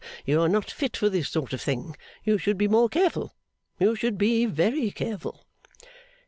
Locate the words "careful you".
2.89-3.95